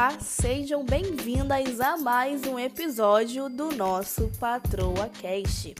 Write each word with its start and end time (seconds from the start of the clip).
Olá, 0.00 0.18
sejam 0.18 0.82
bem-vindas 0.82 1.78
a 1.78 1.98
mais 1.98 2.44
um 2.44 2.58
episódio 2.58 3.50
do 3.50 3.70
nosso 3.76 4.30
Patroa 4.40 5.10
Cast. 5.10 5.74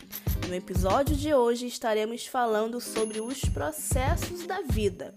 No 0.47 0.55
episódio 0.55 1.17
de 1.17 1.33
hoje 1.33 1.67
estaremos 1.67 2.27
falando 2.27 2.83
sobre 2.83 3.19
os 3.19 3.41
processos 3.47 4.47
da 4.47 4.61
vida. 4.61 5.15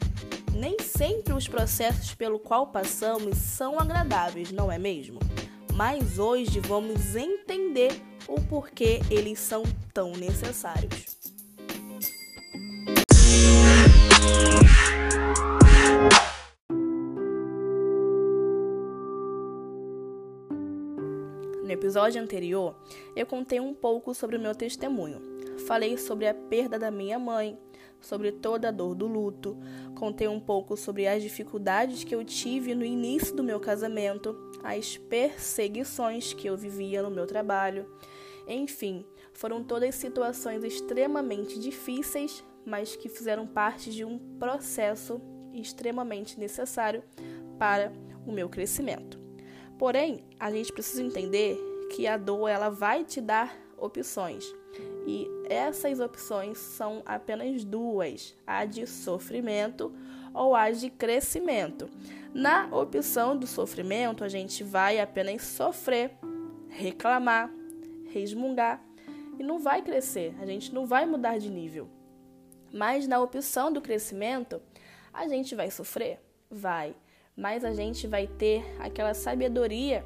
Nem 0.53 0.79
sempre 0.79 1.33
os 1.33 1.49
processos 1.49 2.13
pelo 2.13 2.39
qual 2.39 2.67
passamos 2.67 3.37
são 3.39 3.77
agradáveis, 3.77 4.53
não 4.53 4.71
é 4.71 4.79
mesmo? 4.79 5.19
Mas 5.73 6.17
hoje 6.17 6.61
vamos 6.61 7.13
entender 7.13 8.01
o 8.25 8.39
porquê 8.39 9.01
eles 9.11 9.37
são 9.37 9.63
tão 9.93 10.13
necessários. 10.13 11.32
Episódio 21.93 22.19
anterior, 22.19 22.75
eu 23.15 23.23
contei 23.23 23.59
um 23.59 23.71
pouco 23.71 24.15
sobre 24.15 24.35
o 24.35 24.39
meu 24.39 24.55
testemunho. 24.55 25.21
Falei 25.67 25.95
sobre 25.95 26.27
a 26.27 26.33
perda 26.33 26.79
da 26.79 26.89
minha 26.89 27.19
mãe, 27.19 27.55
sobre 28.01 28.31
toda 28.31 28.69
a 28.69 28.71
dor 28.71 28.95
do 28.95 29.05
luto, 29.05 29.55
contei 29.93 30.27
um 30.27 30.39
pouco 30.39 30.75
sobre 30.75 31.05
as 31.05 31.21
dificuldades 31.21 32.03
que 32.03 32.15
eu 32.15 32.25
tive 32.25 32.73
no 32.73 32.83
início 32.83 33.35
do 33.35 33.43
meu 33.43 33.59
casamento, 33.59 34.35
as 34.63 34.97
perseguições 34.97 36.33
que 36.33 36.47
eu 36.47 36.57
vivia 36.57 37.03
no 37.03 37.11
meu 37.11 37.27
trabalho. 37.27 37.85
Enfim, 38.47 39.05
foram 39.31 39.63
todas 39.63 39.93
situações 39.93 40.63
extremamente 40.63 41.59
difíceis, 41.59 42.43
mas 42.65 42.95
que 42.95 43.07
fizeram 43.07 43.45
parte 43.45 43.91
de 43.91 44.03
um 44.03 44.17
processo 44.39 45.21
extremamente 45.53 46.39
necessário 46.39 47.03
para 47.59 47.93
o 48.25 48.31
meu 48.31 48.49
crescimento. 48.49 49.21
Porém, 49.77 50.25
a 50.39 50.49
gente 50.49 50.73
precisa 50.73 51.03
entender 51.03 51.72
que 51.93 52.07
a 52.07 52.17
dor 52.17 52.49
ela 52.49 52.69
vai 52.69 53.05
te 53.05 53.21
dar 53.21 53.55
opções. 53.77 54.43
E 55.05 55.27
essas 55.49 55.99
opções 55.99 56.57
são 56.57 57.03
apenas 57.05 57.63
duas: 57.63 58.35
a 58.45 58.65
de 58.65 58.87
sofrimento 58.87 59.93
ou 60.33 60.55
a 60.55 60.71
de 60.71 60.89
crescimento. 60.89 61.89
Na 62.33 62.67
opção 62.71 63.37
do 63.37 63.45
sofrimento, 63.45 64.23
a 64.23 64.27
gente 64.27 64.63
vai 64.63 64.99
apenas 64.99 65.43
sofrer, 65.43 66.11
reclamar, 66.67 67.51
resmungar 68.07 68.83
e 69.37 69.43
não 69.43 69.59
vai 69.59 69.83
crescer, 69.83 70.35
a 70.41 70.45
gente 70.47 70.73
não 70.73 70.87
vai 70.87 71.05
mudar 71.05 71.37
de 71.37 71.49
nível. 71.49 71.87
Mas 72.71 73.07
na 73.07 73.21
opção 73.21 73.71
do 73.71 73.81
crescimento, 73.81 74.59
a 75.13 75.27
gente 75.27 75.53
vai 75.53 75.69
sofrer? 75.69 76.19
Vai 76.49 76.95
mas 77.35 77.63
a 77.63 77.73
gente 77.73 78.07
vai 78.07 78.27
ter 78.27 78.63
aquela 78.79 79.13
sabedoria 79.13 80.05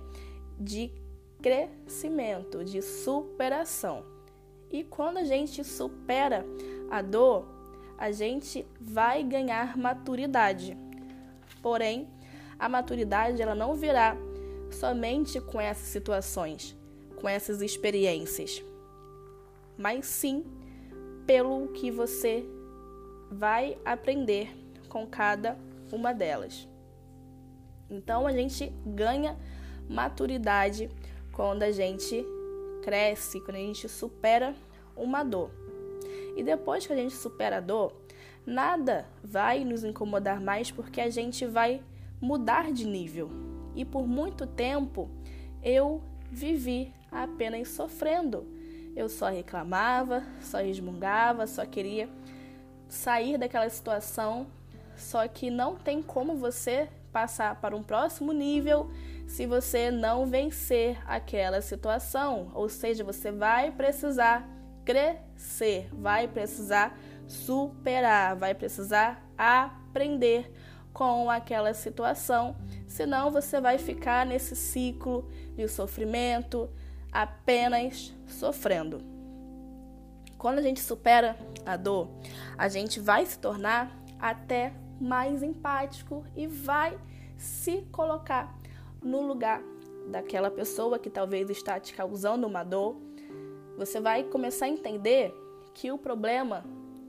de 0.60 0.92
crescimento, 1.42 2.64
de 2.64 2.82
superação. 2.82 4.04
E 4.72 4.84
quando 4.84 5.18
a 5.18 5.24
gente 5.24 5.64
supera 5.64 6.46
a 6.90 7.02
dor, 7.02 7.46
a 7.98 8.12
gente 8.12 8.66
vai 8.80 9.24
ganhar 9.24 9.78
maturidade. 9.78 10.78
Porém, 11.62 12.08
a 12.60 12.68
maturidade 12.68 13.42
ela 13.42 13.56
não 13.56 13.76
virá 13.76 14.16
somente 14.72 15.40
com 15.40 15.60
essas 15.60 15.88
situações, 15.88 16.76
com 17.16 17.28
essas 17.28 17.62
experiências, 17.62 18.64
mas 19.78 20.06
sim 20.06 20.46
pelo 21.26 21.70
que 21.70 21.92
você 21.92 22.46
vai 23.32 23.78
aprender 23.84 24.56
com 24.88 25.06
cada 25.06 25.58
uma 25.92 26.14
delas. 26.14 26.68
Então 27.90 28.28
a 28.28 28.32
gente 28.32 28.72
ganha 28.86 29.38
maturidade 29.90 30.90
quando 31.38 31.62
a 31.62 31.72
gente 31.72 32.25
cresce, 32.81 33.40
quando 33.40 33.58
a 33.58 33.59
gente 33.59 33.88
supera 33.88 34.56
uma 34.96 35.24
dor. 35.24 35.52
E 36.36 36.42
depois 36.42 36.88
que 36.88 36.92
a 36.92 36.96
gente 36.96 37.14
supera 37.14 37.58
a 37.58 37.62
dor, 37.62 37.94
nada 38.44 39.06
vai 39.24 39.64
nos 39.64 39.84
incomodar 39.84 40.42
mais 40.42 40.72
porque 40.72 41.00
a 41.00 41.12
gente 41.12 41.46
vai 41.46 41.84
mudar 42.20 42.74
de 42.74 42.88
nível. 42.88 43.30
E 43.76 43.86
por 43.86 44.08
muito 44.08 44.47
tempo 44.47 45.12
eu 45.62 46.02
vivi 46.31 46.92
apenas 47.12 47.68
sofrendo. 47.68 48.47
Eu 48.96 49.08
só 49.08 49.30
reclamava, 49.30 50.24
só 50.42 50.58
resmungava, 50.58 51.46
só 51.46 51.68
queria 51.68 52.09
sair 52.90 53.38
daquela 53.38 53.70
situação. 53.70 54.47
Só 54.96 55.28
que 55.28 55.52
não 55.52 55.76
tem 55.76 56.02
como 56.02 56.36
você 56.36 56.90
passar 57.12 57.62
para 57.62 57.76
um 57.76 57.84
próximo 57.84 58.31
nível 58.31 58.90
se 59.28 59.46
você 59.46 59.92
não 59.92 60.26
vencer 60.26 60.98
aquela 61.06 61.62
situação. 61.62 62.50
Ou 62.54 62.70
seja, 62.70 63.04
você 63.04 63.32
vai 63.32 63.72
precisar 63.72 64.50
crescer, 64.84 65.90
vai 65.92 66.28
precisar 66.28 66.98
superar, 67.28 68.36
vai 68.38 68.56
precisar 68.56 69.22
aprender 69.38 70.52
com 70.94 71.30
aquela 71.30 71.76
situação, 71.76 72.56
senão 72.88 73.30
você 73.30 73.62
vai 73.62 73.78
ficar 73.78 74.26
nesse 74.26 74.56
ciclo 74.56 75.30
de 75.56 75.68
sofrimento, 75.68 76.68
apenas 77.12 78.16
sofrendo. 78.26 79.04
Quando 80.40 80.58
a 80.58 80.62
gente 80.62 80.80
supera 80.80 81.38
a 81.64 81.76
dor, 81.78 82.09
a 82.58 82.68
gente 82.68 83.00
vai 83.00 83.26
se 83.28 83.38
tornar 83.38 83.96
até 84.20 84.74
mais 85.00 85.44
empático 85.44 86.26
e 86.36 86.48
vai 86.48 86.98
se 87.38 87.84
colocar 87.92 88.58
no 89.07 89.22
lugar 89.22 89.63
daquela 90.07 90.51
pessoa 90.51 91.00
que 91.00 91.09
talvez 91.09 91.50
está 91.50 91.79
te 91.79 91.94
causando 91.94 92.45
uma 92.45 92.63
dor. 92.63 92.97
Você 93.78 94.00
vai 94.00 94.23
começar 94.23 94.66
a 94.66 94.69
entender 94.69 95.34
que 95.73 95.91
o 95.91 95.97
problema 95.97 96.66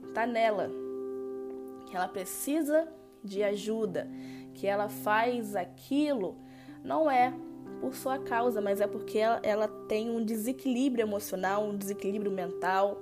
está 0.07 0.25
nela, 0.25 0.69
que 1.87 1.95
ela 1.95 2.07
precisa 2.07 2.87
de 3.23 3.43
ajuda, 3.43 4.07
que 4.53 4.65
ela 4.65 4.87
faz 4.87 5.55
aquilo 5.55 6.37
não 6.83 7.11
é 7.11 7.33
por 7.81 7.93
sua 7.93 8.17
causa, 8.19 8.61
mas 8.61 8.79
é 8.79 8.87
porque 8.87 9.17
ela, 9.17 9.39
ela 9.43 9.67
tem 9.87 10.09
um 10.09 10.23
desequilíbrio 10.23 11.03
emocional, 11.03 11.63
um 11.63 11.75
desequilíbrio 11.75 12.31
mental 12.31 13.01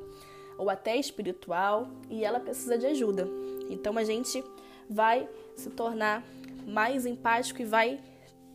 ou 0.57 0.69
até 0.69 0.95
espiritual 0.95 1.87
e 2.09 2.23
ela 2.23 2.39
precisa 2.39 2.77
de 2.77 2.87
ajuda. 2.87 3.27
Então 3.69 3.97
a 3.97 4.03
gente 4.03 4.43
vai 4.89 5.29
se 5.55 5.69
tornar 5.69 6.23
mais 6.65 7.05
empático 7.05 7.61
e 7.61 7.65
vai 7.65 7.99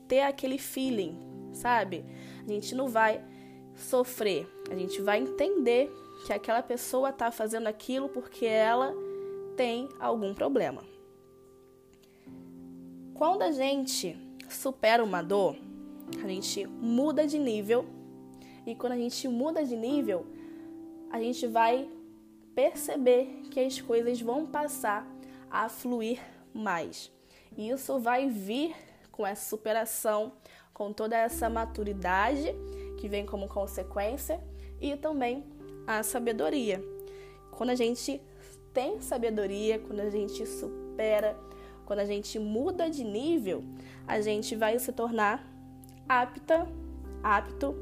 ter 0.08 0.20
aquele 0.20 0.58
feeling, 0.58 1.16
sabe? 1.52 2.04
A 2.44 2.48
gente 2.48 2.74
não 2.74 2.88
vai 2.88 3.24
sofrer, 3.74 4.46
a 4.70 4.74
gente 4.74 5.00
vai 5.00 5.20
entender 5.20 5.90
que 6.26 6.32
aquela 6.32 6.62
pessoa 6.62 7.10
está 7.10 7.30
fazendo 7.30 7.66
aquilo 7.66 8.08
porque 8.08 8.46
ela 8.46 8.94
tem 9.56 9.88
algum 9.98 10.34
problema. 10.34 10.84
Quando 13.14 13.42
a 13.42 13.52
gente 13.52 14.16
supera 14.48 15.02
uma 15.02 15.22
dor, 15.22 15.56
a 16.22 16.28
gente 16.28 16.66
muda 16.66 17.26
de 17.26 17.38
nível 17.38 17.86
e 18.66 18.74
quando 18.74 18.92
a 18.92 18.96
gente 18.96 19.26
muda 19.28 19.64
de 19.64 19.76
nível, 19.76 20.26
a 21.10 21.20
gente 21.20 21.46
vai 21.46 21.88
perceber 22.54 23.42
que 23.50 23.60
as 23.60 23.80
coisas 23.80 24.20
vão 24.20 24.46
passar 24.46 25.06
a 25.50 25.68
fluir 25.68 26.20
mais. 26.52 27.10
E 27.56 27.70
isso 27.70 27.98
vai 27.98 28.28
vir 28.28 28.74
com 29.12 29.26
essa 29.26 29.48
superação, 29.48 30.32
com 30.72 30.92
toda 30.92 31.16
essa 31.16 31.48
maturidade 31.48 32.54
que 32.98 33.06
vem 33.08 33.24
como 33.24 33.46
consequência 33.46 34.40
e 34.80 34.96
também 34.96 35.44
a 35.86 36.02
sabedoria. 36.02 36.82
Quando 37.52 37.70
a 37.70 37.74
gente 37.74 38.20
tem 38.72 39.00
sabedoria, 39.00 39.78
quando 39.78 40.00
a 40.00 40.10
gente 40.10 40.44
supera, 40.46 41.38
quando 41.84 41.98
a 41.98 42.04
gente 42.04 42.38
muda 42.38 42.88
de 42.88 43.04
nível, 43.04 43.62
a 44.06 44.20
gente 44.20 44.56
vai 44.56 44.78
se 44.78 44.92
tornar 44.92 45.46
apta, 46.08 46.66
apto 47.22 47.74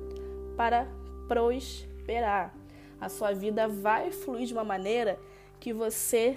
para 0.56 0.86
prosperar. 1.28 2.54
A 3.00 3.08
sua 3.08 3.32
vida 3.32 3.68
vai 3.68 4.10
fluir 4.10 4.46
de 4.46 4.52
uma 4.52 4.64
maneira 4.64 5.18
que 5.58 5.72
você 5.72 6.36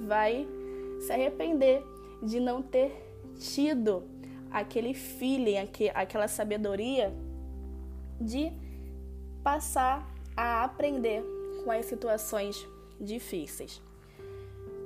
vai 0.00 0.46
se 1.00 1.12
arrepender 1.12 1.82
de 2.22 2.40
não 2.40 2.62
ter 2.62 2.92
tido 3.38 4.02
aquele 4.50 4.94
feeling, 4.94 5.56
aquela 5.94 6.28
sabedoria 6.28 7.12
de 8.20 8.52
passar 9.42 10.06
a 10.36 10.64
aprender 10.64 11.22
com 11.64 11.70
as 11.70 11.86
situações 11.86 12.66
difíceis. 13.00 13.80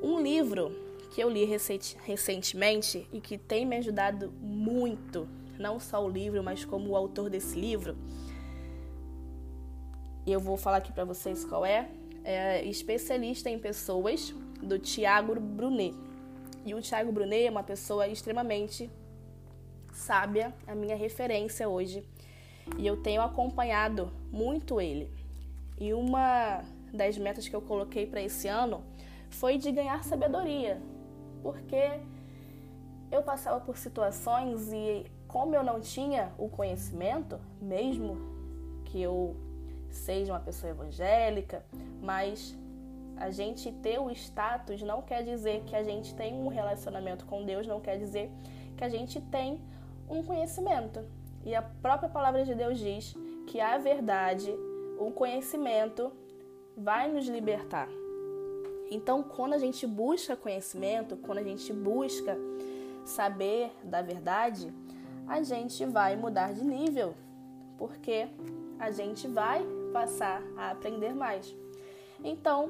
Um 0.03 0.21
livro 0.21 0.71
que 1.11 1.23
eu 1.23 1.29
li 1.29 1.45
recentemente 1.45 3.07
e 3.13 3.21
que 3.21 3.37
tem 3.37 3.67
me 3.67 3.77
ajudado 3.77 4.33
muito, 4.41 5.29
não 5.59 5.79
só 5.79 6.05
o 6.05 6.09
livro, 6.09 6.43
mas 6.43 6.65
como 6.65 6.91
o 6.91 6.97
autor 6.97 7.29
desse 7.29 7.59
livro, 7.59 7.97
eu 10.27 10.41
vou 10.41 10.57
falar 10.57 10.79
aqui 10.79 10.93
para 10.93 11.05
vocês 11.05 11.45
qual 11.45 11.67
é, 11.67 11.89
é 12.25 12.65
especialista 12.65 13.51
em 13.51 13.59
pessoas 13.59 14.35
do 14.63 14.79
Tiago 14.79 15.39
Brunet. 15.39 15.95
E 16.65 16.75
o 16.75 16.81
Tiago 16.81 17.11
Brunet 17.11 17.47
é 17.47 17.51
uma 17.51 17.63
pessoa 17.63 18.07
extremamente 18.07 18.89
sábia, 19.93 20.55
a 20.67 20.75
minha 20.75 20.97
referência 20.97 21.69
hoje. 21.69 22.05
E 22.79 22.87
eu 22.87 22.97
tenho 22.97 23.23
acompanhado 23.23 24.11
muito 24.31 24.81
ele. 24.81 25.11
E 25.79 25.93
uma 25.93 26.63
das 26.93 27.17
metas 27.19 27.49
que 27.49 27.55
eu 27.55 27.63
coloquei 27.63 28.07
para 28.07 28.23
esse 28.23 28.49
ano 28.49 28.83
foi 29.31 29.59
de 29.59 29.73
ganhar 29.73 30.05
sabedoria, 30.05 30.81
porque 31.43 32.01
eu 33.11 33.23
passava 33.23 33.61
por 33.61 33.77
situações 33.77 34.73
e 34.73 35.07
como 35.27 35.55
eu 35.55 35.63
não 35.63 35.81
tinha 35.81 36.33
o 36.37 36.49
conhecimento, 36.49 37.41
mesmo 37.61 38.19
que 38.85 39.01
eu 39.01 39.35
seja 39.91 40.33
uma 40.33 40.41
pessoa 40.41 40.71
evangélica, 40.71 41.65
mas 42.03 42.57
a 43.17 43.31
gente 43.31 43.71
ter 43.73 43.99
o 43.99 44.11
status 44.11 44.83
não 44.83 45.01
quer 45.03 45.23
dizer 45.23 45.63
que 45.65 45.75
a 45.75 45.83
gente 45.83 46.15
tem 46.15 46.35
um 46.35 46.49
relacionamento 46.49 47.25
com 47.27 47.45
Deus, 47.45 47.67
não 47.67 47.81
quer 47.81 47.99
dizer 47.99 48.31
que 48.77 48.85
a 48.85 48.89
gente 48.89 49.21
tem 49.21 49.61
um 50.13 50.23
conhecimento. 50.23 51.05
E 51.45 51.55
a 51.55 51.63
própria 51.63 52.09
palavra 52.09 52.45
de 52.45 52.55
Deus 52.55 52.79
diz 52.79 53.15
que 53.47 53.61
a 53.61 53.79
verdade, 53.79 54.55
o 54.99 55.11
conhecimento 55.11 56.13
vai 56.77 57.11
nos 57.11 57.27
libertar. 57.27 57.89
Então, 58.91 59.23
quando 59.23 59.55
a 59.55 59.59
gente 59.59 59.87
busca 59.87 60.37
conhecimento, 60.37 61.17
quando 61.17 61.39
a 61.39 61.43
gente 61.43 61.73
busca 61.73 62.37
saber 63.05 63.73
da 63.83 64.03
verdade, 64.03 64.73
a 65.27 65.43
gente 65.43 65.85
vai 65.87 66.15
mudar 66.15 66.53
de 66.53 66.63
nível, 66.63 67.15
porque 67.79 68.29
a 68.79 68.91
gente 68.91 69.27
vai 69.27 69.65
passar 69.93 70.43
a 70.57 70.71
aprender 70.71 71.15
mais. 71.15 71.55
Então, 72.23 72.69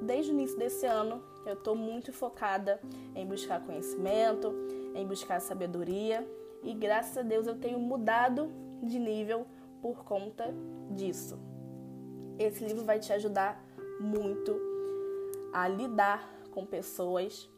desde 0.00 0.30
o 0.30 0.34
início 0.34 0.56
desse 0.56 0.86
ano, 0.86 1.20
eu 1.44 1.54
estou 1.54 1.74
muito 1.74 2.12
focada 2.12 2.80
em 3.14 3.26
buscar 3.26 3.60
conhecimento, 3.60 4.54
em 4.94 5.06
buscar 5.06 5.40
sabedoria 5.40 6.26
e 6.64 6.72
graças 6.72 7.16
a 7.18 7.22
Deus 7.22 7.46
eu 7.46 7.56
tenho 7.56 7.78
mudado 7.78 8.50
de 8.82 8.98
nível 8.98 9.46
por 9.82 10.04
conta 10.04 10.52
disso. 10.90 11.38
Esse 12.38 12.64
livro 12.64 12.84
vai 12.84 12.98
te 12.98 13.12
ajudar 13.12 13.62
muito 14.00 14.58
a 15.52 15.68
lidar 15.68 16.28
com 16.50 16.64
pessoas. 16.64 17.48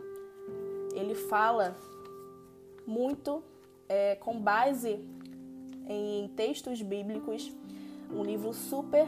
Ele 0.94 1.14
fala 1.14 1.76
muito 2.86 3.42
é, 3.88 4.16
com 4.16 4.38
base 4.38 5.00
em 5.88 6.28
textos 6.36 6.82
bíblicos, 6.82 7.54
um 8.10 8.24
livro 8.24 8.52
super 8.52 9.06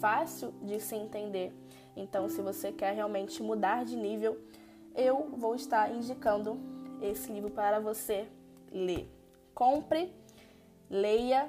fácil 0.00 0.52
de 0.62 0.78
se 0.78 0.94
entender. 0.94 1.52
Então, 1.96 2.28
se 2.28 2.40
você 2.42 2.70
quer 2.70 2.94
realmente 2.94 3.42
mudar 3.42 3.84
de 3.84 3.96
nível, 3.96 4.38
eu 4.94 5.30
vou 5.36 5.54
estar 5.54 5.90
indicando 5.90 6.58
esse 7.00 7.32
livro 7.32 7.50
para 7.50 7.80
você 7.80 8.28
ler. 8.70 9.08
Compre, 9.62 10.12
leia 10.90 11.48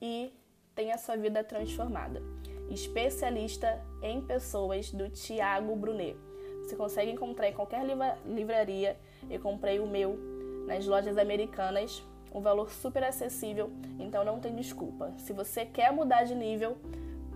e 0.00 0.34
tenha 0.74 0.98
sua 0.98 1.16
vida 1.16 1.44
transformada 1.44 2.20
especialista 2.68 3.80
em 4.02 4.20
pessoas 4.20 4.90
do 4.90 5.08
Tiago 5.08 5.76
Brunet. 5.76 6.16
Você 6.64 6.74
consegue 6.74 7.12
encontrar 7.12 7.48
em 7.48 7.52
qualquer 7.52 7.84
livraria. 8.26 8.98
Eu 9.30 9.38
comprei 9.38 9.78
o 9.78 9.86
meu 9.86 10.18
nas 10.66 10.84
lojas 10.86 11.16
americanas, 11.16 12.02
um 12.34 12.40
valor 12.40 12.68
super 12.72 13.04
acessível, 13.04 13.70
então 13.96 14.24
não 14.24 14.40
tem 14.40 14.56
desculpa. 14.56 15.12
Se 15.18 15.32
você 15.32 15.64
quer 15.64 15.92
mudar 15.92 16.24
de 16.24 16.34
nível, 16.34 16.76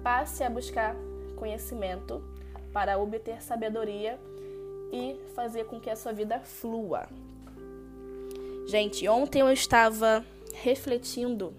passe 0.03 0.43
a 0.43 0.51
buscar 0.51 0.97
conhecimento 1.37 2.21
para 2.73 2.99
obter 2.99 3.41
sabedoria 3.41 4.19
e 4.93 5.21
fazer 5.37 5.67
com 5.67 5.79
que 5.79 5.89
a 5.89 5.95
sua 5.95 6.13
vida 6.13 6.41
flua. 6.41 7.07
Gente, 8.67 9.07
ontem 9.09 9.43
eu 9.43 9.53
estava 9.53 10.25
refletindo 10.53 11.55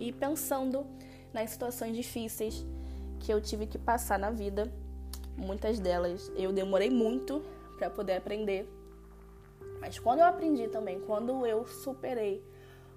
e 0.00 0.10
pensando 0.10 0.84
nas 1.32 1.50
situações 1.50 1.94
difíceis 1.94 2.66
que 3.20 3.32
eu 3.32 3.40
tive 3.40 3.64
que 3.64 3.78
passar 3.78 4.18
na 4.18 4.28
vida. 4.28 4.68
Muitas 5.36 5.78
delas 5.78 6.32
eu 6.34 6.52
demorei 6.52 6.90
muito 6.90 7.44
para 7.78 7.88
poder 7.88 8.16
aprender. 8.16 8.68
Mas 9.80 10.00
quando 10.00 10.18
eu 10.18 10.26
aprendi 10.26 10.66
também, 10.66 10.98
quando 11.02 11.46
eu 11.46 11.64
superei, 11.64 12.42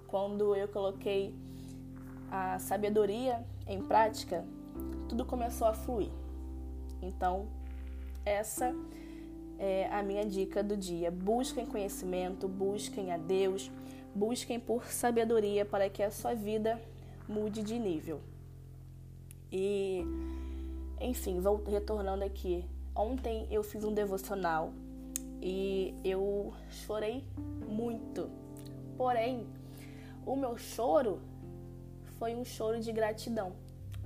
quando 0.08 0.56
eu 0.56 0.66
coloquei 0.66 1.32
a 2.28 2.58
sabedoria 2.58 3.46
em 3.68 3.80
prática, 3.80 4.44
tudo 5.08 5.24
começou 5.24 5.68
a 5.68 5.72
fluir. 5.72 6.10
Então, 7.00 7.46
essa 8.24 8.74
é 9.58 9.88
a 9.90 10.02
minha 10.02 10.24
dica 10.24 10.62
do 10.62 10.76
dia. 10.76 11.10
Busquem 11.10 11.66
conhecimento, 11.66 12.48
busquem 12.48 13.12
a 13.12 13.16
Deus, 13.16 13.70
busquem 14.14 14.58
por 14.58 14.86
sabedoria 14.86 15.64
para 15.64 15.88
que 15.88 16.02
a 16.02 16.10
sua 16.10 16.34
vida 16.34 16.80
mude 17.28 17.62
de 17.62 17.78
nível. 17.78 18.20
E, 19.50 20.04
enfim, 21.00 21.40
vou 21.40 21.62
retornando 21.64 22.24
aqui. 22.24 22.64
Ontem 22.94 23.46
eu 23.50 23.62
fiz 23.62 23.84
um 23.84 23.92
devocional 23.92 24.72
e 25.40 25.94
eu 26.04 26.52
chorei 26.70 27.24
muito. 27.68 28.30
Porém, 28.96 29.46
o 30.24 30.34
meu 30.34 30.56
choro 30.56 31.20
foi 32.18 32.34
um 32.34 32.44
choro 32.44 32.80
de 32.80 32.90
gratidão, 32.92 33.52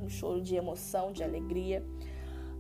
um 0.03 0.09
choro 0.09 0.41
de 0.41 0.57
emoção, 0.57 1.13
de 1.13 1.23
alegria, 1.23 1.85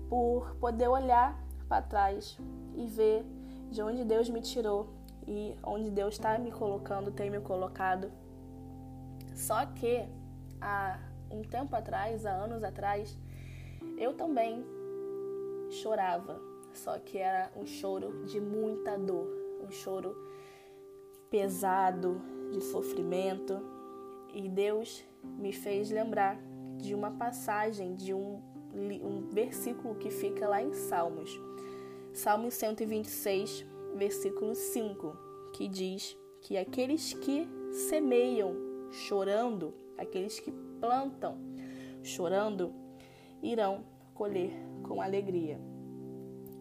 por 0.08 0.54
poder 0.56 0.88
olhar 0.88 1.38
para 1.68 1.82
trás 1.82 2.38
e 2.74 2.86
ver 2.86 3.24
de 3.70 3.82
onde 3.82 4.04
Deus 4.04 4.28
me 4.28 4.40
tirou 4.40 4.88
e 5.26 5.54
onde 5.62 5.90
Deus 5.90 6.14
está 6.14 6.38
me 6.38 6.50
colocando, 6.50 7.10
tem 7.10 7.30
me 7.30 7.40
colocado. 7.40 8.10
Só 9.34 9.64
que 9.66 10.06
a 10.60 10.98
um 11.30 11.42
tempo 11.42 11.74
atrás, 11.76 12.26
há 12.26 12.32
anos 12.32 12.64
atrás, 12.64 13.16
eu 13.96 14.12
também 14.14 14.64
chorava, 15.70 16.40
só 16.74 16.98
que 16.98 17.18
era 17.18 17.50
um 17.56 17.66
choro 17.66 18.24
de 18.24 18.40
muita 18.40 18.98
dor, 18.98 19.28
um 19.62 19.70
choro 19.70 20.16
pesado, 21.30 22.20
de 22.50 22.60
sofrimento. 22.60 23.60
E 24.34 24.48
Deus 24.48 25.04
me 25.22 25.52
fez 25.52 25.90
lembrar 25.90 26.38
de 26.78 26.94
uma 26.94 27.10
passagem, 27.12 27.94
de 27.94 28.12
um, 28.12 28.42
um 28.72 29.28
versículo 29.30 29.94
que 29.94 30.10
fica 30.10 30.48
lá 30.48 30.62
em 30.62 30.72
Salmos. 30.72 31.38
Salmo 32.12 32.50
126, 32.50 33.64
versículo 33.94 34.54
5, 34.54 35.16
que 35.52 35.68
diz 35.68 36.16
que 36.42 36.56
aqueles 36.56 37.14
que 37.14 37.48
semeiam 37.72 38.54
chorando, 38.90 39.72
aqueles 39.96 40.40
que 40.40 40.50
plantam 40.80 41.38
chorando 42.02 42.72
irão 43.42 43.84
colher 44.14 44.52
com 44.82 45.00
alegria. 45.00 45.58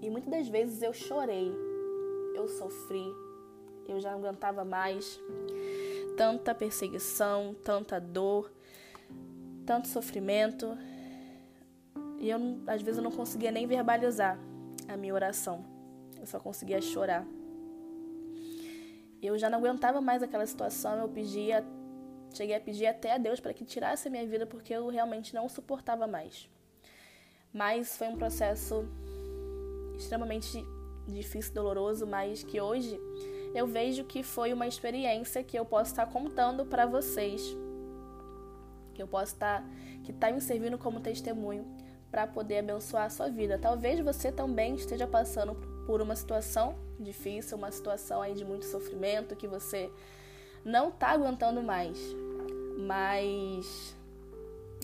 E 0.01 0.09
muitas 0.09 0.29
das 0.29 0.47
vezes 0.47 0.81
eu 0.81 0.93
chorei, 0.93 1.51
eu 2.35 2.47
sofri, 2.47 3.05
eu 3.87 3.99
já 3.99 4.11
não 4.11 4.19
aguentava 4.19 4.63
mais 4.63 5.19
tanta 6.15 6.53
perseguição, 6.53 7.55
tanta 7.63 7.99
dor, 7.99 8.51
tanto 9.65 9.87
sofrimento. 9.87 10.77
E 12.19 12.29
eu, 12.29 12.39
às 12.67 12.81
vezes, 12.81 12.97
eu 12.97 13.03
não 13.03 13.11
conseguia 13.11 13.51
nem 13.51 13.65
verbalizar 13.65 14.37
a 14.93 14.97
minha 14.97 15.13
oração. 15.13 15.63
Eu 16.19 16.25
só 16.25 16.39
conseguia 16.39 16.81
chorar. 16.81 17.25
Eu 19.21 19.37
já 19.37 19.49
não 19.49 19.59
aguentava 19.59 20.01
mais 20.01 20.23
aquela 20.23 20.45
situação. 20.45 20.97
Eu 20.99 21.09
pedia 21.09 21.65
Cheguei 22.33 22.55
a 22.55 22.61
pedir 22.61 22.85
até 22.85 23.13
a 23.13 23.17
Deus 23.17 23.39
para 23.39 23.53
que 23.53 23.65
tirasse 23.65 24.07
a 24.07 24.11
minha 24.11 24.25
vida 24.25 24.45
porque 24.45 24.73
eu 24.73 24.87
realmente 24.87 25.33
não 25.33 25.49
suportava 25.49 26.07
mais. 26.07 26.49
Mas 27.51 27.97
foi 27.97 28.07
um 28.07 28.17
processo 28.17 28.85
extremamente 29.97 30.63
difícil, 31.07 31.53
doloroso, 31.53 32.05
mas 32.05 32.43
que 32.43 32.61
hoje 32.61 32.99
eu 33.55 33.65
vejo 33.65 34.03
que 34.03 34.21
foi 34.21 34.53
uma 34.53 34.67
experiência 34.67 35.43
que 35.43 35.57
eu 35.57 35.65
posso 35.65 35.91
estar 35.91 36.05
contando 36.05 36.65
para 36.65 36.85
vocês, 36.85 37.41
que 38.93 39.01
eu 39.01 39.07
posso 39.07 39.33
estar 39.33 39.67
que 40.03 40.11
está 40.11 40.31
me 40.31 40.39
servindo 40.39 40.77
como 40.77 40.99
testemunho 40.99 41.65
para 42.11 42.25
poder 42.25 42.59
abençoar 42.59 43.05
a 43.05 43.09
sua 43.09 43.29
vida. 43.29 43.57
Talvez 43.57 43.99
você 43.99 44.31
também 44.31 44.75
esteja 44.75 45.07
passando 45.07 45.55
por 45.85 46.01
uma 46.01 46.15
situação 46.15 46.75
difícil, 46.99 47.57
uma 47.57 47.71
situação 47.71 48.21
aí 48.21 48.33
de 48.33 48.43
muito 48.43 48.65
sofrimento 48.65 49.35
que 49.35 49.47
você 49.47 49.91
não 50.63 50.91
tá 50.91 51.09
aguentando 51.09 51.61
mais. 51.61 51.97
Mas 52.77 53.95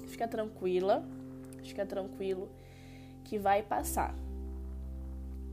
fica 0.08 0.27
tranquila, 0.27 1.03
fica 1.63 1.86
tranquilo 1.86 2.50
que 3.24 3.38
vai 3.38 3.63
passar. 3.63 4.15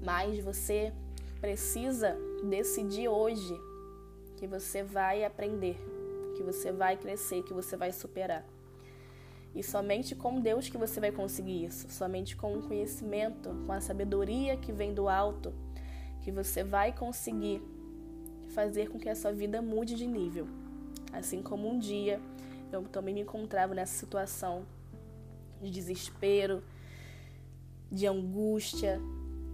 Mas 0.05 0.43
você 0.43 0.93
precisa 1.41 2.17
decidir 2.45 3.09
hoje 3.09 3.59
que 4.37 4.47
você 4.47 4.83
vai 4.83 5.25
aprender, 5.25 5.77
que 6.37 6.43
você 6.43 6.73
vai 6.73 6.97
crescer, 6.97 7.43
que 7.43 7.55
você 7.55 7.77
vai 7.77 7.93
superar. 7.93 8.45
E 9.55 9.63
somente 9.63 10.15
com 10.15 10.41
Deus 10.41 10.69
que 10.69 10.79
você 10.79 10.99
vai 10.99 11.13
conseguir 11.13 11.65
isso, 11.65 11.87
somente 11.91 12.35
com 12.35 12.57
o 12.57 12.63
conhecimento, 12.63 13.51
com 13.67 13.73
a 13.73 13.81
sabedoria 13.81 14.57
que 14.57 14.73
vem 14.73 14.95
do 14.95 15.09
alto, 15.09 15.53
que 16.23 16.31
você 16.31 16.65
vai 16.65 16.93
conseguir 16.93 17.63
fazer 18.55 18.89
com 18.89 18.99
que 18.99 19.09
a 19.09 19.15
sua 19.15 19.33
vida 19.33 19.61
mude 19.61 19.95
de 19.95 20.07
nível. 20.07 20.47
Assim 21.13 21.43
como 21.43 21.69
um 21.69 21.79
dia 21.79 22.21
eu 22.73 22.83
também 22.85 23.15
me 23.15 23.21
encontrava 23.21 23.75
nessa 23.75 23.93
situação 23.93 24.65
de 25.61 25.71
desespero, 25.71 26.63
de 27.91 28.07
angústia, 28.07 28.99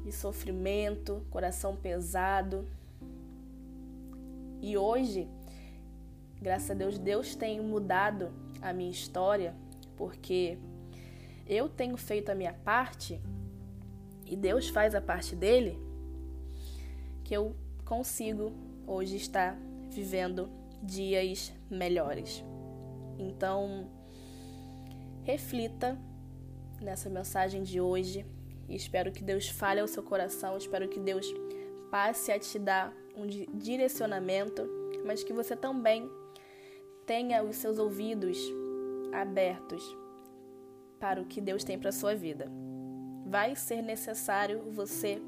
de 0.04 0.12
sofrimento, 0.12 1.22
coração 1.28 1.74
pesado. 1.74 2.66
E 4.62 4.76
hoje, 4.76 5.28
graças 6.40 6.70
a 6.70 6.74
Deus, 6.74 6.98
Deus 6.98 7.34
tem 7.34 7.60
mudado 7.60 8.30
a 8.62 8.72
minha 8.72 8.90
história, 8.90 9.54
porque 9.98 10.56
eu 11.44 11.68
tenho 11.68 11.96
feito 11.96 12.30
a 12.30 12.34
minha 12.34 12.54
parte 12.54 13.20
e 14.24 14.36
Deus 14.36 14.68
faz 14.68 14.94
a 14.94 15.00
parte 15.00 15.34
dele, 15.34 15.76
que 17.24 17.34
eu 17.34 17.56
consigo 17.84 18.52
hoje 18.86 19.16
estar 19.16 19.58
vivendo 19.90 20.48
dias 20.82 21.52
melhores. 21.68 22.44
Então, 23.18 23.90
reflita 25.24 25.98
nessa 26.80 27.10
mensagem 27.10 27.64
de 27.64 27.80
hoje 27.80 28.24
e 28.68 28.76
espero 28.76 29.10
que 29.10 29.24
Deus 29.24 29.48
fale 29.48 29.80
ao 29.80 29.88
seu 29.88 30.02
coração, 30.02 30.56
espero 30.56 30.88
que 30.88 31.00
Deus 31.00 31.26
passe 31.90 32.30
a 32.30 32.38
te 32.38 32.58
dar 32.58 32.94
um 33.16 33.26
direcionamento, 33.58 34.62
mas 35.04 35.24
que 35.24 35.32
você 35.32 35.56
também 35.56 36.08
tenha 37.06 37.42
os 37.42 37.56
seus 37.56 37.78
ouvidos 37.78 38.38
abertos 39.12 39.96
para 40.98 41.20
o 41.20 41.24
que 41.24 41.40
Deus 41.40 41.64
tem 41.64 41.78
para 41.78 41.92
sua 41.92 42.14
vida. 42.14 42.50
Vai 43.26 43.54
ser 43.54 43.82
necessário 43.82 44.62
você 44.70 45.20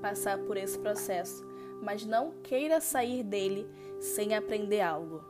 passar 0.00 0.38
por 0.38 0.56
esse 0.56 0.78
processo, 0.78 1.44
mas 1.82 2.04
não 2.04 2.32
queira 2.42 2.80
sair 2.80 3.22
dele 3.22 3.68
sem 4.00 4.34
aprender 4.34 4.80
algo. 4.80 5.24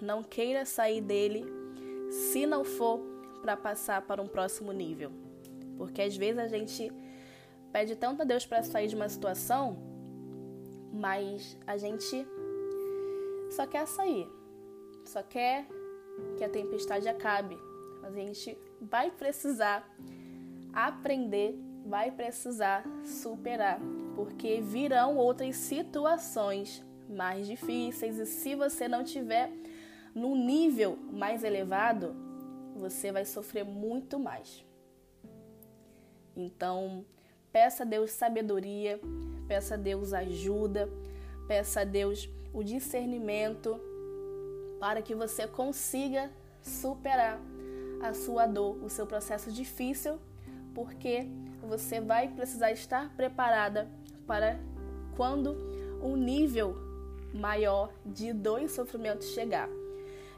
Não 0.00 0.22
queira 0.22 0.64
sair 0.64 1.00
dele 1.00 1.44
se 2.10 2.46
não 2.46 2.64
for 2.64 3.00
para 3.40 3.56
passar 3.56 4.02
para 4.02 4.20
um 4.20 4.26
próximo 4.26 4.72
nível. 4.72 5.10
Porque 5.76 6.02
às 6.02 6.16
vezes 6.16 6.38
a 6.38 6.48
gente 6.48 6.92
pede 7.72 7.96
tanto 7.96 8.22
a 8.22 8.24
Deus 8.24 8.44
para 8.44 8.62
sair 8.62 8.88
de 8.88 8.96
uma 8.96 9.08
situação, 9.08 9.78
mas 10.92 11.56
a 11.66 11.76
gente 11.76 12.26
só 13.50 13.66
quer 13.66 13.86
sair, 13.86 14.28
só 15.04 15.22
quer 15.22 15.66
que 16.36 16.44
a 16.44 16.48
tempestade 16.48 17.08
acabe. 17.08 17.58
Mas 18.00 18.14
a 18.14 18.20
gente 18.20 18.58
vai 18.80 19.10
precisar 19.10 19.88
aprender, 20.72 21.58
vai 21.84 22.10
precisar 22.10 22.84
superar, 23.04 23.80
porque 24.14 24.60
virão 24.60 25.16
outras 25.16 25.56
situações 25.56 26.84
mais 27.08 27.46
difíceis 27.46 28.18
e 28.18 28.26
se 28.26 28.54
você 28.54 28.86
não 28.86 29.02
tiver 29.02 29.50
num 30.14 30.36
nível 30.36 30.96
mais 31.12 31.42
elevado, 31.44 32.14
você 32.76 33.12
vai 33.12 33.24
sofrer 33.24 33.64
muito 33.64 34.18
mais. 34.18 34.64
Então, 36.36 37.04
peça 37.52 37.82
a 37.82 37.86
Deus 37.86 38.12
sabedoria, 38.12 39.00
peça 39.46 39.74
a 39.74 39.76
Deus 39.76 40.12
ajuda, 40.12 40.88
peça 41.46 41.80
a 41.80 41.84
Deus 41.84 42.28
o 42.52 42.62
discernimento 42.62 43.80
para 44.80 45.02
que 45.02 45.14
você 45.14 45.46
consiga 45.46 46.30
superar 46.62 47.38
a 48.02 48.14
sua 48.14 48.46
dor, 48.46 48.82
o 48.82 48.88
seu 48.88 49.06
processo 49.06 49.52
difícil, 49.52 50.18
porque 50.74 51.26
você 51.62 52.00
vai 52.00 52.28
precisar 52.28 52.72
estar 52.72 53.14
preparada 53.14 53.88
para 54.26 54.58
quando 55.16 55.54
um 56.02 56.16
nível 56.16 56.74
maior 57.34 57.92
de 58.04 58.32
dor 58.32 58.62
e 58.62 58.68
sofrimento 58.68 59.24
chegar. 59.24 59.68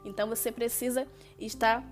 Então 0.03 0.27
você 0.27 0.51
precisa 0.51 1.07
estar 1.39 1.83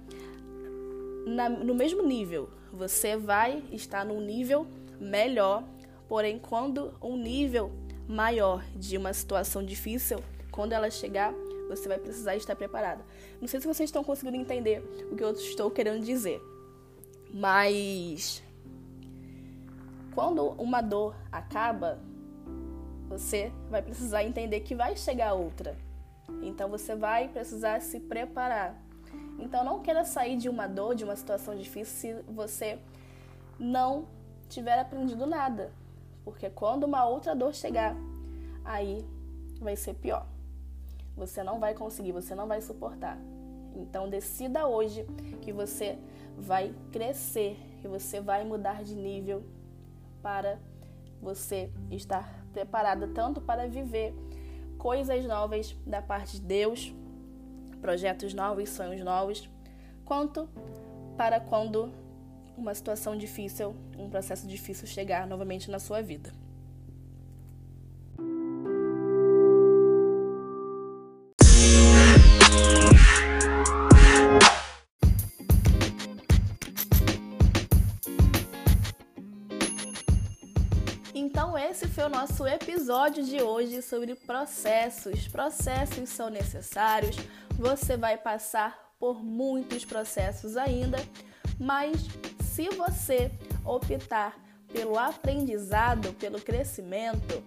na, 1.25 1.47
no 1.47 1.73
mesmo 1.73 2.03
nível. 2.03 2.49
Você 2.73 3.15
vai 3.15 3.63
estar 3.71 4.05
num 4.05 4.19
nível 4.19 4.67
melhor, 4.99 5.63
porém, 6.07 6.37
quando 6.37 6.93
um 7.01 7.15
nível 7.15 7.71
maior 8.07 8.63
de 8.75 8.97
uma 8.97 9.13
situação 9.13 9.63
difícil, 9.63 10.19
quando 10.51 10.73
ela 10.73 10.89
chegar, 10.91 11.33
você 11.75 11.87
vai 11.87 11.97
precisar 11.97 12.35
estar 12.35 12.55
preparada. 12.55 13.03
Não 13.39 13.47
sei 13.47 13.59
se 13.61 13.67
vocês 13.67 13.87
estão 13.87 14.03
conseguindo 14.03 14.37
entender 14.37 14.83
o 15.11 15.15
que 15.15 15.23
eu 15.23 15.31
estou 15.31 15.71
querendo 15.71 16.03
dizer, 16.03 16.41
mas 17.33 18.43
quando 20.13 20.49
uma 20.51 20.81
dor 20.81 21.15
acaba, 21.31 21.99
você 23.07 23.51
vai 23.69 23.81
precisar 23.81 24.23
entender 24.23 24.59
que 24.61 24.75
vai 24.75 24.95
chegar 24.95 25.33
outra. 25.33 25.77
Então 26.41 26.69
você 26.69 26.95
vai 26.95 27.27
precisar 27.27 27.81
se 27.81 27.99
preparar. 27.99 28.75
Então 29.39 29.63
não 29.63 29.81
queira 29.81 30.03
sair 30.03 30.37
de 30.37 30.49
uma 30.49 30.67
dor, 30.67 30.95
de 30.95 31.03
uma 31.03 31.15
situação 31.15 31.55
difícil, 31.55 31.93
se 31.93 32.31
você 32.31 32.79
não 33.57 34.07
tiver 34.49 34.77
aprendido 34.79 35.25
nada. 35.25 35.71
Porque 36.23 36.49
quando 36.49 36.83
uma 36.83 37.05
outra 37.05 37.35
dor 37.35 37.53
chegar, 37.53 37.95
aí 38.63 39.05
vai 39.59 39.75
ser 39.75 39.93
pior. 39.95 40.25
Você 41.15 41.43
não 41.43 41.59
vai 41.59 41.73
conseguir, 41.73 42.11
você 42.11 42.33
não 42.35 42.47
vai 42.47 42.61
suportar. 42.61 43.17
Então 43.75 44.09
decida 44.09 44.67
hoje 44.67 45.05
que 45.41 45.51
você 45.51 45.97
vai 46.37 46.73
crescer, 46.91 47.57
que 47.81 47.87
você 47.87 48.19
vai 48.19 48.43
mudar 48.43 48.83
de 48.83 48.95
nível 48.95 49.43
para 50.21 50.59
você 51.21 51.71
estar 51.89 52.43
preparada 52.51 53.07
tanto 53.07 53.39
para 53.39 53.67
viver 53.67 54.13
coisas 54.77 55.25
novas 55.25 55.75
da 55.85 56.01
parte 56.01 56.39
de 56.39 56.41
Deus, 56.41 56.93
projetos 57.79 58.33
novos, 58.33 58.69
sonhos 58.69 59.01
novos, 59.01 59.49
quanto 60.03 60.49
para 61.15 61.39
quando 61.39 61.93
uma 62.57 62.73
situação 62.73 63.15
difícil, 63.15 63.75
um 63.97 64.09
processo 64.09 64.47
difícil 64.47 64.87
chegar 64.87 65.27
novamente 65.27 65.69
na 65.69 65.79
sua 65.79 66.01
vida. 66.01 66.31
Nosso 82.11 82.45
episódio 82.45 83.23
de 83.23 83.41
hoje 83.41 83.81
sobre 83.81 84.15
processos. 84.15 85.29
Processos 85.29 86.09
são 86.09 86.29
necessários, 86.29 87.15
você 87.55 87.95
vai 87.95 88.17
passar 88.17 88.77
por 88.99 89.23
muitos 89.23 89.85
processos 89.85 90.57
ainda, 90.57 90.97
mas 91.57 91.95
se 92.53 92.67
você 92.69 93.31
optar 93.63 94.37
pelo 94.73 94.99
aprendizado, 94.99 96.13
pelo 96.15 96.41
crescimento, 96.41 97.41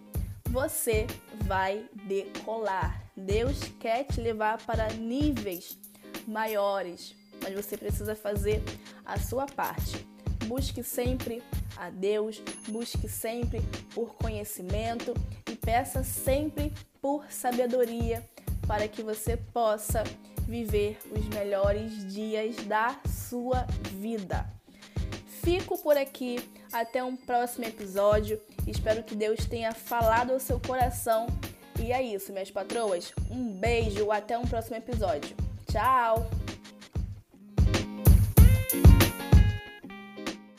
você 0.48 1.06
vai 1.42 1.86
decolar. 2.06 3.04
Deus 3.14 3.58
quer 3.78 4.04
te 4.04 4.18
levar 4.18 4.64
para 4.64 4.88
níveis 4.94 5.78
maiores, 6.26 7.14
mas 7.42 7.52
você 7.54 7.76
precisa 7.76 8.16
fazer 8.16 8.62
a 9.04 9.18
sua 9.18 9.44
parte. 9.44 10.13
Busque 10.46 10.82
sempre 10.82 11.42
a 11.76 11.90
Deus, 11.90 12.42
busque 12.68 13.08
sempre 13.08 13.60
por 13.94 14.14
conhecimento 14.14 15.14
e 15.50 15.56
peça 15.56 16.02
sempre 16.02 16.72
por 17.00 17.30
sabedoria 17.30 18.24
para 18.66 18.88
que 18.88 19.02
você 19.02 19.36
possa 19.36 20.04
viver 20.46 20.98
os 21.10 21.26
melhores 21.28 22.12
dias 22.12 22.56
da 22.66 22.96
sua 23.06 23.66
vida. 23.92 24.46
Fico 25.42 25.76
por 25.78 25.96
aqui, 25.96 26.38
até 26.72 27.04
um 27.04 27.16
próximo 27.16 27.66
episódio. 27.66 28.40
Espero 28.66 29.02
que 29.02 29.14
Deus 29.14 29.44
tenha 29.44 29.72
falado 29.72 30.32
ao 30.32 30.40
seu 30.40 30.58
coração. 30.58 31.26
E 31.78 31.92
é 31.92 32.02
isso, 32.02 32.32
minhas 32.32 32.50
patroas. 32.50 33.12
Um 33.30 33.52
beijo, 33.52 34.10
até 34.10 34.38
um 34.38 34.46
próximo 34.46 34.76
episódio. 34.76 35.36
Tchau! 35.70 36.43